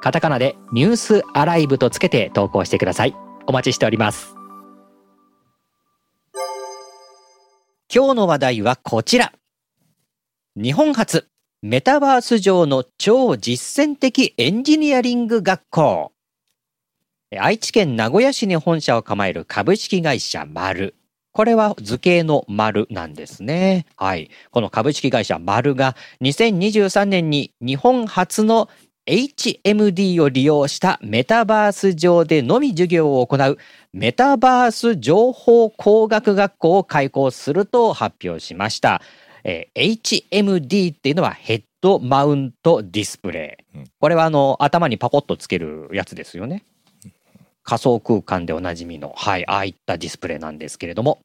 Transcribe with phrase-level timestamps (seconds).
[0.00, 3.14] カタカナでニュースアライブとつけて投稿してください。
[3.46, 4.34] お待ちしております。
[7.94, 9.32] 今日の話題はこちら。
[10.56, 11.28] 日本初
[11.62, 16.12] メタバース上の超実践的エンジニアリング学校。
[17.38, 20.94] 愛知県名古屋市に本社を構える株式会社丸。
[21.32, 23.86] これは図形の丸なんですね。
[23.96, 24.30] はい。
[24.50, 28.68] この株式会社丸が2023年に日本初の
[29.10, 33.58] HMD を利用したメタバース上でのみ授業を行う
[33.92, 39.02] メタバース情報工学学校を開校すると発表しました。
[39.42, 40.00] えー、
[40.30, 43.78] HMD っていうのはヘッドマウントディスプレイ。
[43.98, 46.64] これはあの頭にパコッとつけるやつですよね。
[47.64, 51.18] 仮想空間でおなじみの、はい、ああいったディスプレイなんですけれども、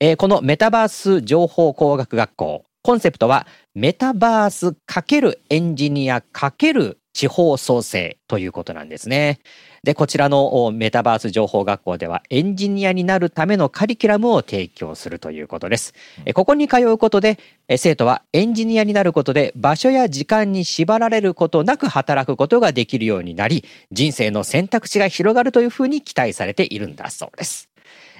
[0.00, 9.40] えー、このメタバース情報工学学校、コンセプトはメタバース×エンジニア×地方創生ということなんですね。
[9.82, 15.94] で、こちらのメタバース情報学校ではエンジニアになるためのカリキュラムを提供するということです。
[16.34, 17.38] ここに通うことで、
[17.78, 27.69] 生徒はエンジニアになることで場所や時間に縛られることなく働くことができるようになり、人生の選択肢が広がるというふうに期待されているんだそうです。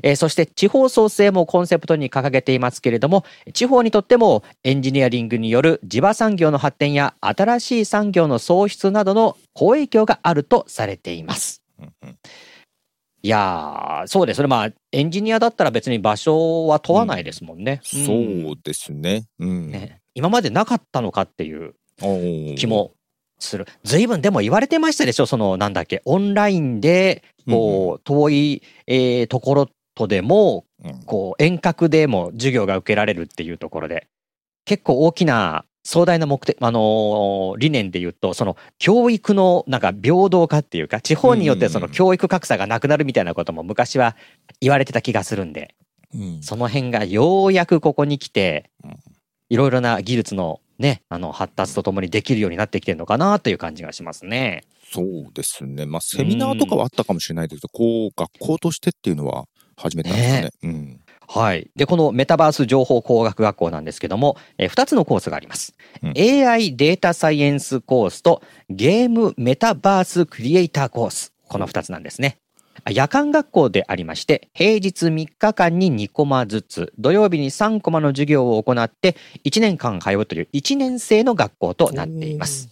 [0.03, 11.63] えー、そして地方創生もコンセプトに掲げていますけれども、地方にとってもエンジニアリングによる地場産業の発展や新しい産業の創出などの好影響があるとされています。
[13.23, 14.49] いやそうですね。
[14.49, 17.83] まあ、エンジニアだったら別に場所は問わないですもんね。
[17.95, 20.01] うん、そうですね,、うんね。
[20.15, 21.75] 今までなかったのかっていう
[22.57, 22.93] 気も
[23.47, 23.67] する。
[23.85, 25.27] 随分でも言われてましたでしょ？
[25.27, 30.65] その、なんだっけ、オンラインで、こう、遠い、えー、ところとでも、
[31.05, 34.07] こう遠隔でも授業が受けられるっていうところで、
[34.65, 44.17] 結構大きな壮大な目的、あのー、理念で言うと、その教育のなんか平等化っていうか、地方によってその教育格差がなくなるみたいなことも昔は
[44.61, 45.75] 言われてた気がするんで、
[46.15, 48.71] うん、その辺がようやくここに来て、
[49.49, 54.65] いろいろな技術のね、あの発達とともにできるようになってきてるのかなという感じがしますね。
[54.93, 55.85] そうですね。
[55.85, 59.45] まあ、セミナーとかはあったかもしれないですけど、こう、学校としてっていうのは、
[59.77, 60.43] 始めたんですね。
[60.43, 61.71] ねうん、はい。
[61.77, 65.75] で、このメタバース情報工学学校なんですけども、えー、2つのコースがあります。
[66.03, 71.33] うん、AI データサイエンスコースとゲームメタバースクリエイターコース。
[71.49, 72.39] この2つなんですね。
[72.91, 82.69] 夜間学校でありまして、平日3日間に2コマずつ、土曜日に3コマの授業を行って、1年間通うという1年生の学校となっています。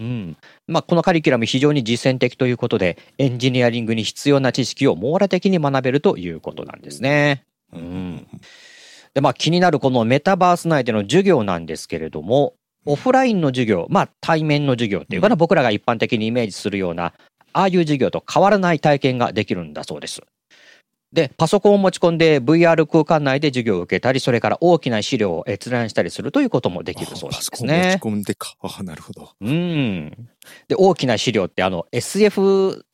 [0.00, 0.36] うん
[0.66, 7.44] まあ、このカリキュラム非常に実践的ということで、エンジニアリングに必要な知識を網羅的に学べるということなんですね。
[7.72, 8.26] うん。
[9.14, 12.54] で、まあ気になるこのメタバース内での授業なんですけれども、
[12.84, 17.12] オフラインの授業、まあ対面の授業っていうかな、僕らが一般的にイメージするような、
[17.52, 20.22] ああいう授業と変わらない体験ができるんだそうです。
[21.12, 27.82] で、パソコンを持ち込んで VR 空間内で授業を受けたり、それから大きな資料を閲覧したりするということもできるそうですね。
[27.84, 28.54] パソコン持ち込んでか。
[28.62, 29.30] あなるほど。
[29.40, 30.10] うん。
[30.68, 32.86] で、大きな資料ってあの SF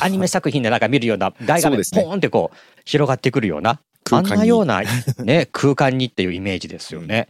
[0.00, 3.80] アニメ作品でなんか見るような大画面ポーンってこう広がってくるような、
[4.10, 4.82] あんなような
[5.18, 7.28] ね、空間にっていうイメージですよね。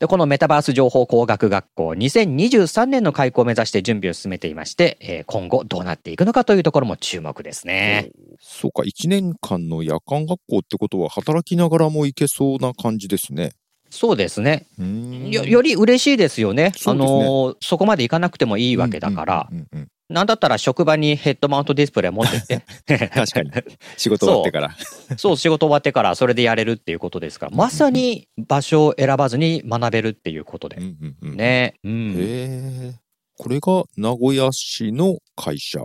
[0.00, 8.10] で、このメタバース情報工学学校、2023年の開校を目指して準備を進めていまして、えー、今後どうなっていくのかというところも注目ですね。
[8.40, 13.52] そうか、1年間の夜間学校ってことは、働きながらも行けそうな感じですね。
[13.90, 14.68] そうですね。
[14.78, 16.70] よより嬉しいですよね。
[16.70, 19.50] ねあのそこまで行かなくてもいいわけだから。
[20.10, 23.08] なんだったら職場にヘッドマウントディスプレイ持ってって。
[23.08, 23.50] 確かに。
[23.96, 25.18] 仕事終わってからそう。
[25.18, 30.78] そう、仕事終わってからそれでやれるっていうことですから、まさに場所を選ばずに学べるっていうことで。
[31.22, 31.74] ね。
[31.84, 32.94] うん、へ
[33.38, 35.80] これが名古屋市の会社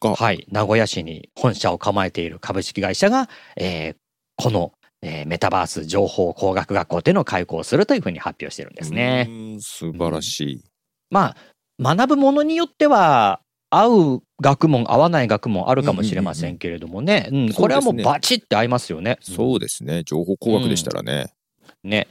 [0.00, 0.14] が。
[0.14, 0.46] はい。
[0.50, 3.96] 名古屋市に本社を構えている株式会社が、えー、
[4.36, 4.72] この
[5.02, 9.28] えー、メタバース情報工学学校っていうのを開校するというふうに発表してるんですね。
[9.60, 10.54] 素晴らしい。
[10.54, 10.62] うん、
[11.10, 11.36] ま
[11.78, 13.40] あ、学ぶものによっては、
[13.78, 17.28] 合う学問、合わない学問あるかもしれませんけれどもね。
[17.32, 19.18] うん、これはもうバチって合いますよね。
[19.20, 20.02] そうですね。
[20.04, 21.26] 情報工学でしたらね。
[21.84, 22.08] うん、ね。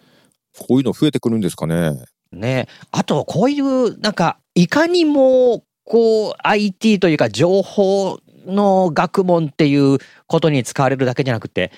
[0.58, 1.92] こういうの増えてくるんですかね。
[2.32, 2.68] ね。
[2.92, 11.72] あと、こういう、なんか、いかにも、こう、IT というか情報の学問っていうことに使われるだけじゃなくて、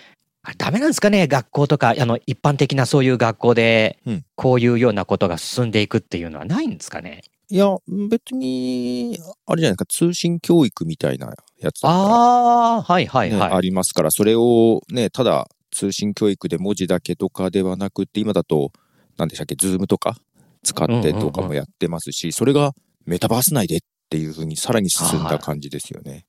[0.43, 1.27] あダメなんですかね？
[1.27, 7.23] 学校とか、あの、一般的なそういう学校でうん、こういうようなことが進んでいくっていうのはないんですかね？
[7.49, 7.75] いや、
[8.09, 13.51] 別に、あれじゃないですか、通信教育みたいなやつだったらああ、はいはいねはい。
[13.53, 18.71] ありますから、それをね、ただ通信教育で文字だけとかではなくって、今だと、
[19.17, 20.17] 何でしたっけ、ズームとか
[20.63, 22.73] 使ってとかもやってますし、それが
[23.05, 23.79] メタバース内でっ
[24.09, 26.25] ていうふうにさらに進んだ感じですよね。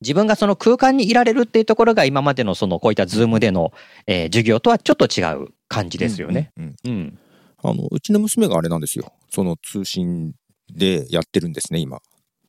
[0.00, 3.72] 自分がその空間にいられるっていうところが今までのそのこういったズームでの、
[4.06, 6.52] えー授業とはちょっと違う感じですよね。
[6.56, 7.18] うんうんうんうん。
[7.62, 9.12] あの、うちの娘があれなんですよ。
[9.30, 10.34] その通信
[10.70, 12.00] でやってるんですね、今。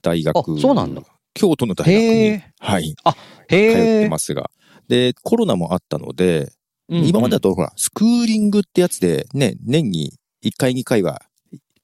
[0.02, 0.38] 大学。
[0.38, 1.02] あそうなんだ。
[1.34, 2.44] 京都の大学に。
[2.60, 4.10] はい、へ通ってえ。
[4.10, 4.50] ますが。
[4.88, 6.52] で、コロナもあったので、
[6.90, 10.14] うん今までだとほら、スクーリングってやつで、ね、年に
[10.44, 11.22] 1回2回は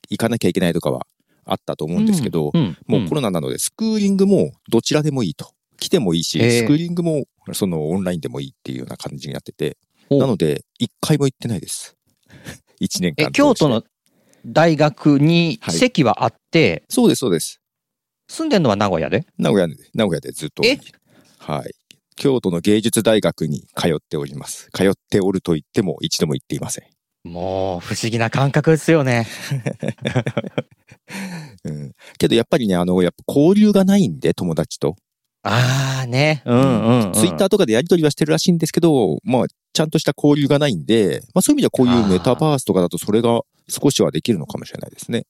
[0.10, 1.06] 行かなきゃいけないとかは
[1.46, 5.52] あったと思うんですけど、うんもうコロナなので、スクーリングもどちらでもいいと。
[5.78, 9.78] 来てもいいし、スクーリングもそのオンラインでもいいっていうような感じになってて、
[10.10, 11.96] なので、1回も行ってないです。
[12.82, 13.84] 1年間え、京都の
[14.46, 17.60] 大学にはい席はあって、そうです、そうです。
[18.28, 19.26] 住んでるのは名古屋で？
[19.38, 20.64] 名古屋で、名古屋でずっと。
[20.66, 20.80] え？
[21.40, 21.72] はい。
[22.16, 24.70] 京都の芸術大学に通っております。
[24.74, 27.30] 通っておると言っても一度も行っていません。
[27.30, 29.28] もう不思議な感覚ですよね。
[31.66, 31.92] うん。
[32.18, 34.96] けどやっぱりね、あの、やっぱ交流がないんで、友達と。
[35.48, 36.42] ああね。
[36.46, 37.14] うんうん、うん。
[37.14, 45.26] ツイッターとかでやり取りはしてるらしいんですけど、まあ、ちゃんとした交流がないんで、まあそういう意味ではこういうメタバースとかだとそれが少しはできるのかもしれないですね。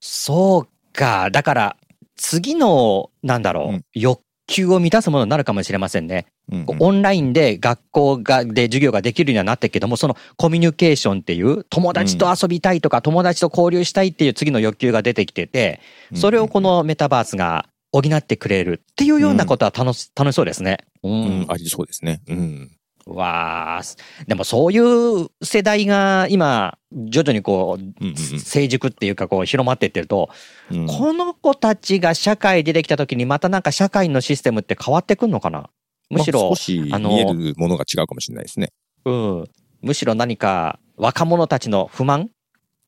[0.00, 1.30] そうか。
[1.30, 1.76] だから、
[2.16, 6.26] 次の、なんだろう、うん欲求を満たすものになるかもしれませんね。
[6.50, 15.80] うんうんオンラインで学校が、で授業ができるようにはなってるけども、そのコミュニケーションっていう、友達と遊びたいとか、友達と交流したいっていう次の欲求が出てきてて、
[16.14, 20.78] それをこ、のメタバースが補ってくれるっていうようなことは楽し、楽しそうですね。
[21.02, 21.46] ううんん。
[21.48, 22.22] ありそうですね。
[22.26, 22.70] うん。
[23.04, 23.82] わあ、
[24.28, 30.30] でもそういう世代が今、徐々にこう、うんうん成熟っていうかこう広まっていってると、
[30.70, 35.68] うんうんこの子たちが社会に出てきた時にまたなんか社会のシステムって変わってくんのかな？
[36.10, 38.68] むしろまあ少、し見えるものが違うかもしれないですね。
[39.04, 39.44] うん。
[39.80, 42.24] むしろ何か若者たちの不満っ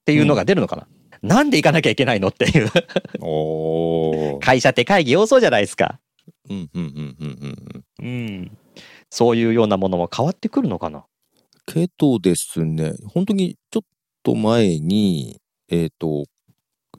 [0.04, 0.86] ていうのが出るのかな、
[1.22, 2.70] なんで行かなきゃいけないのっていう。
[3.20, 3.63] おー。
[4.44, 5.98] 会社って会議多そうじゃないですか。
[6.50, 8.06] うんうんうんうんうんうん。
[8.06, 8.08] う
[8.42, 8.58] ん。
[9.08, 11.06] そういうようなものも変わってくるのかな
[11.66, 13.86] けどですね、本当にちょっ
[14.22, 16.24] と前に、えっ、と、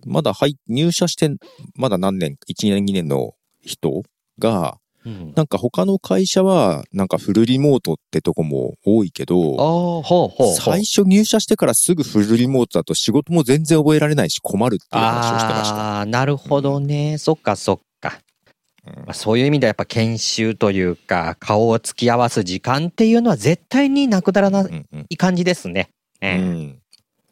[0.08, 1.30] まだ入入社して、
[1.76, 4.02] まだ何年、1年2年の人
[4.40, 5.34] が、うん。
[5.36, 10.56] なんか他の会社は、なんかフルリモートってとこも多いけああ、ど、ほうほうほう。
[10.56, 15.76] 最初入社してからすぐフルリモートだと仕事も全然覚えられないし困るっていう話をしてました。
[15.76, 17.18] ああ、なるほどね。
[17.18, 18.20] そっかそっか。
[18.88, 25.90] うんまあそういう意味ではやっぱ研修というか、顔を突き合わす時間っていうのは絶対になくならなうんうんい感じですね。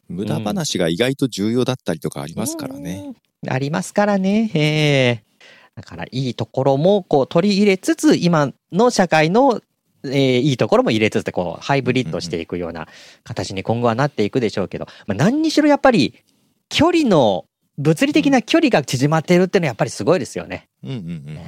[0.08, 3.14] 無駄話が意外と重要だったりとかありますからね。
[3.42, 3.52] うん。
[3.52, 4.50] ありますからね。
[4.54, 5.33] ええ
[5.74, 9.60] だからいいところもこう取り入れつつ、今の社会の、
[10.04, 12.88] えーいいところも入れつつこうハイブリッドしていくような
[13.24, 16.22] 形に今後はなっていくでしょうけど、まあ、何にしろやっぱり
[16.68, 17.46] 距離の
[17.78, 20.68] 物理的な距離が縮まっているっていうのはやっぱりすごいですよね。
[20.82, 21.38] うんうんうんうん。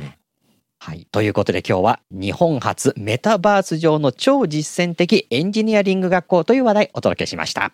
[0.78, 1.06] はい。
[1.10, 7.72] ということで今日は日本初メタバース上の超実践的エンジニアリング学校という話題お届けしました。